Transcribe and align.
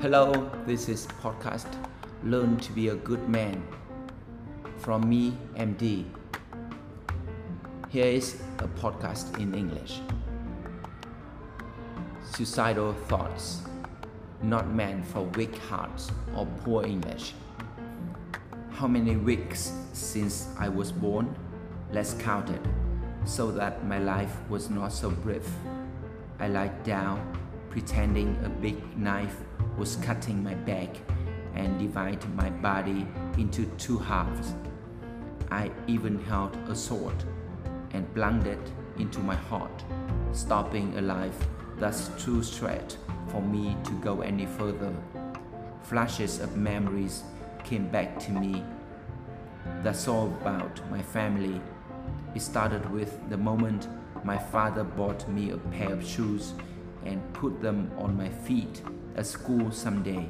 Hello, 0.00 0.50
this 0.64 0.88
is 0.88 1.06
podcast 1.22 1.66
Learn 2.24 2.56
to 2.60 2.72
be 2.72 2.88
a 2.88 2.94
good 2.94 3.28
man 3.28 3.62
from 4.78 5.06
me, 5.06 5.36
MD. 5.56 6.06
Here 7.90 8.06
is 8.06 8.40
a 8.60 8.68
podcast 8.80 9.38
in 9.38 9.54
English. 9.54 10.00
Suicidal 12.24 12.94
thoughts, 13.08 13.60
not 14.42 14.70
meant 14.70 15.04
for 15.04 15.24
weak 15.36 15.58
hearts 15.68 16.10
or 16.34 16.46
poor 16.64 16.86
English. 16.86 17.34
How 18.70 18.86
many 18.86 19.16
weeks 19.16 19.70
since 19.92 20.48
I 20.58 20.70
was 20.70 20.92
born? 20.92 21.36
Let's 21.92 22.14
count 22.14 22.48
it, 22.48 22.62
so 23.26 23.50
that 23.50 23.84
my 23.84 23.98
life 23.98 24.34
was 24.48 24.70
not 24.70 24.94
so 24.94 25.10
brief. 25.10 25.46
I 26.38 26.48
lied 26.48 26.84
down, 26.84 27.20
pretending 27.68 28.38
a 28.46 28.48
big 28.48 28.96
knife 28.96 29.36
was 29.80 29.96
cutting 29.96 30.44
my 30.44 30.52
back 30.52 30.94
and 31.54 31.78
divided 31.78 32.22
my 32.34 32.50
body 32.50 33.08
into 33.38 33.64
two 33.78 33.96
halves. 33.96 34.52
I 35.50 35.70
even 35.86 36.22
held 36.24 36.54
a 36.68 36.76
sword 36.76 37.14
and 37.92 38.14
plunged 38.14 38.46
it 38.46 38.72
into 38.98 39.20
my 39.20 39.36
heart, 39.36 39.82
stopping 40.32 40.98
a 40.98 41.00
life 41.00 41.48
thus 41.78 42.10
too 42.22 42.42
short 42.44 42.98
for 43.28 43.40
me 43.40 43.74
to 43.84 43.92
go 44.02 44.20
any 44.20 44.44
further. 44.44 44.92
Flashes 45.82 46.40
of 46.40 46.58
memories 46.58 47.22
came 47.64 47.88
back 47.88 48.18
to 48.20 48.32
me. 48.32 48.62
That's 49.82 50.06
all 50.08 50.26
about 50.42 50.78
my 50.90 51.00
family. 51.00 51.58
It 52.34 52.42
started 52.42 52.84
with 52.90 53.18
the 53.30 53.38
moment 53.38 53.88
my 54.24 54.36
father 54.36 54.84
bought 54.84 55.26
me 55.26 55.52
a 55.52 55.56
pair 55.56 55.90
of 55.90 56.06
shoes 56.06 56.52
and 57.06 57.32
put 57.32 57.62
them 57.62 57.90
on 57.96 58.14
my 58.14 58.28
feet 58.28 58.82
at 59.16 59.26
school 59.26 59.70
someday. 59.70 60.28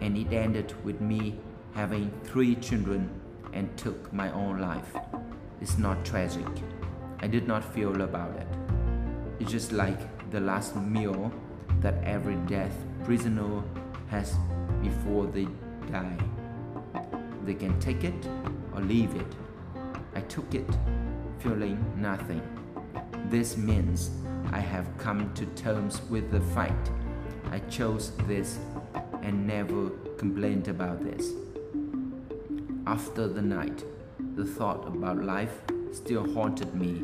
And 0.00 0.16
it 0.16 0.32
ended 0.32 0.74
with 0.84 1.00
me 1.00 1.38
having 1.74 2.10
three 2.24 2.54
children 2.56 3.10
and 3.52 3.76
took 3.76 4.12
my 4.12 4.30
own 4.32 4.60
life. 4.60 4.96
It's 5.60 5.78
not 5.78 6.04
tragic. 6.04 6.46
I 7.20 7.26
did 7.26 7.46
not 7.46 7.64
feel 7.74 8.00
about 8.02 8.36
it. 8.36 8.46
It's 9.38 9.50
just 9.50 9.72
like 9.72 9.98
the 10.30 10.40
last 10.40 10.76
meal 10.76 11.32
that 11.80 12.02
every 12.04 12.36
death 12.46 12.76
prisoner 13.04 13.62
has 14.08 14.34
before 14.82 15.26
they 15.26 15.46
die. 15.90 16.16
They 17.44 17.54
can 17.54 17.78
take 17.80 18.04
it 18.04 18.26
or 18.74 18.80
leave 18.80 19.14
it. 19.14 19.34
I 20.14 20.20
took 20.22 20.54
it, 20.54 20.68
feeling 21.38 21.82
nothing. 21.96 22.42
This 23.28 23.56
means 23.56 24.10
I 24.52 24.60
have 24.60 24.86
come 24.98 25.32
to 25.34 25.46
terms 25.46 26.02
with 26.10 26.30
the 26.30 26.40
fact 26.40 26.90
I 27.52 27.58
chose 27.68 28.12
this 28.28 28.58
and 29.22 29.44
never 29.44 29.90
complained 30.18 30.68
about 30.68 31.02
this. 31.02 31.32
After 32.86 33.26
the 33.26 33.42
night, 33.42 33.84
the 34.36 34.44
thought 34.44 34.86
about 34.86 35.24
life 35.24 35.60
still 35.92 36.32
haunted 36.32 36.74
me. 36.76 37.02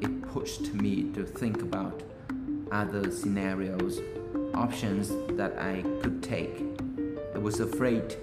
It 0.00 0.22
pushed 0.32 0.72
me 0.72 1.12
to 1.12 1.24
think 1.24 1.60
about 1.60 2.02
other 2.72 3.10
scenarios, 3.10 4.00
options 4.54 5.10
that 5.36 5.58
I 5.58 5.82
could 6.00 6.22
take. 6.22 6.64
I 7.34 7.38
was 7.38 7.60
afraid 7.60 8.16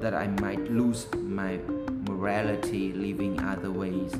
that 0.00 0.14
I 0.14 0.28
might 0.28 0.70
lose 0.70 1.06
my 1.14 1.58
morality 2.08 2.92
living 2.92 3.40
other 3.40 3.72
ways. 3.72 4.12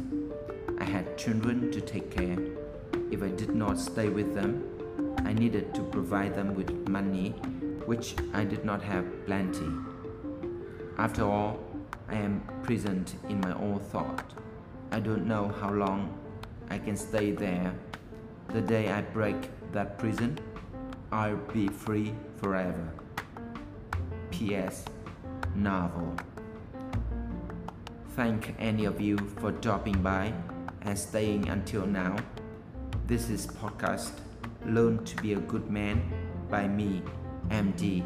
I 0.80 0.84
had 0.84 1.16
children 1.16 1.70
to 1.70 1.80
take 1.80 2.10
care. 2.10 2.38
If 3.12 3.22
I 3.22 3.28
did 3.28 3.54
not 3.54 3.78
stay 3.78 4.08
with 4.08 4.34
them, 4.34 4.64
I 5.24 5.32
needed 5.32 5.74
to 5.74 5.82
provide 5.82 6.34
them 6.34 6.54
with 6.54 6.88
money, 6.88 7.30
which 7.86 8.14
I 8.32 8.44
did 8.44 8.64
not 8.64 8.82
have 8.82 9.04
plenty. 9.26 9.68
After 10.98 11.24
all, 11.24 11.58
I 12.08 12.14
am 12.14 12.42
present 12.62 13.14
in 13.28 13.40
my 13.40 13.54
own 13.54 13.80
thought. 13.80 14.34
I 14.92 15.00
don't 15.00 15.26
know 15.26 15.48
how 15.60 15.72
long 15.72 16.16
I 16.70 16.78
can 16.78 16.96
stay 16.96 17.32
there. 17.32 17.74
The 18.48 18.60
day 18.60 18.90
I 18.90 19.00
break 19.00 19.50
that 19.72 19.98
prison, 19.98 20.38
I'll 21.10 21.36
be 21.52 21.68
free 21.68 22.14
forever. 22.36 22.92
P.S. 24.30 24.84
Novel. 25.54 26.14
Thank 28.10 28.54
any 28.58 28.84
of 28.84 29.00
you 29.00 29.16
for 29.40 29.50
dropping 29.50 30.02
by 30.02 30.32
and 30.82 30.98
staying 30.98 31.48
until 31.48 31.86
now. 31.86 32.16
This 33.06 33.28
is 33.30 33.46
podcast 33.46 34.12
Learn 34.66 35.04
to 35.04 35.16
be 35.22 35.32
a 35.32 35.40
good 35.40 35.70
man 35.70 36.02
by 36.50 36.68
me, 36.68 37.02
MD. 37.48 38.04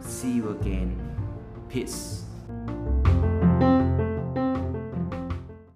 See 0.00 0.32
you 0.32 0.50
again. 0.50 1.00
Peace. 1.68 2.25